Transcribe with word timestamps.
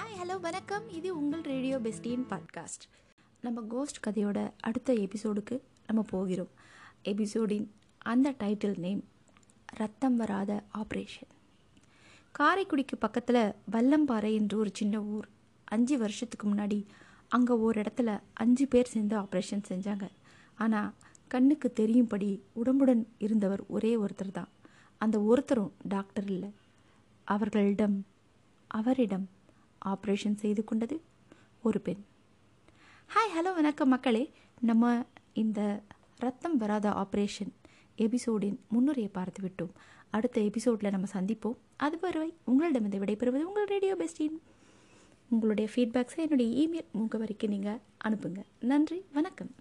Hi 0.00 0.18
hello 0.18 0.40
வணக்கம். 0.40 0.84
இது 0.88 1.08
உங்கள் 1.16 1.40
ரேடியோ 1.40 1.78
பெஸ்டின் 1.78 2.22
பாட்காஸ்ட் 2.28 2.84
நம்ம 3.40 3.62
கோஸ்ட் 3.72 3.98
கதையோட 4.06 4.38
அடுத்த 4.60 4.92
எபிசோடுக்கு 4.92 5.56
நம்ம 5.86 6.02
போகிறோம். 6.12 6.52
எபிசோடின் 7.02 7.66
அந்த 7.98 8.30
டைட்டில் 8.42 8.78
நேம் 8.78 9.02
ரத்தம் 9.78 10.16
வராத 10.16 10.62
ஆப்ரேஷன் 10.80 11.30
காரைக்குடிக்கு 12.38 12.96
பக்கத்தில் 12.98 13.40
வல்லம்பாறை 13.74 14.30
என்று 14.34 14.58
ஒரு 14.58 14.70
சின்ன 14.72 15.02
ஊர். 15.16 15.26
அஞ்சு 15.64 15.98
வருஷத்துக்கு 15.98 16.46
முன்னாடி 16.52 16.78
அங்கே 17.28 17.52
ஒரு 17.52 17.80
இடத்துல 17.80 18.20
அஞ்சு 18.32 18.66
பேர் 18.66 18.92
சேர்ந்து 18.94 19.16
ஆப்ரேஷன் 19.16 19.66
செஞ்சாங்க. 19.68 20.08
ஆனால் 20.54 20.94
கண்ணுக்கு 21.28 21.70
தெரியும்படி 21.72 22.30
உடம்புடன் 22.62 23.04
இருந்தவர் 23.18 23.64
ஒரே 23.66 23.96
ஒருத்தர் 23.96 24.32
தான். 24.32 24.48
அந்த 24.98 25.18
ஒருத்தரும் 25.20 25.74
டாக்டர் 25.96 26.30
இல்லை. 26.36 26.50
அவர்களிடம் 27.24 27.98
அவரிடம் 28.66 29.28
ஆப்ரேஷன் 29.84 30.34
செய்து 30.34 30.64
கொண்டது 30.64 31.00
ஒரு 31.62 31.80
பெண். 31.80 32.04
ஹாய் 33.14 33.32
ஹலோ 33.36 33.54
வணக்கம் 33.54 33.88
மக்களே. 33.88 34.30
நம்ம 34.60 35.04
இந்த 35.32 35.82
ரத்தம் 36.18 36.56
வராத 36.56 36.88
ஆப்ரேஷன் 36.90 37.52
எபிசோடின் 37.96 38.58
முன்னுரையை 38.68 39.10
பார்த்து 39.12 39.40
விட்டோம். 39.46 39.70
அடுத்த 40.10 40.40
எபிசோடில் 40.40 40.90
நம்ம 40.90 41.06
சந்திப்போம். 41.12 41.56
அதுவரை 41.76 42.34
உங்களிடமிருந்து 42.44 43.04
விடைபெறுவது 43.04 43.42
உங்கள் 43.42 43.64
ரேடியோ 43.64 43.96
பெஸ்டின் 43.96 44.38
உங்களுடைய 45.28 45.70
ஃபீட்பேக்ஸை 45.74 46.16
என்னுடைய 46.16 46.68
இமெயில் 46.68 46.98
முகவரிக்கு 46.98 47.48
நீங்கள் 47.48 47.80
அனுப்புங்க. 48.04 48.42
நன்றி 48.60 49.04
வணக்கம். 49.12 49.54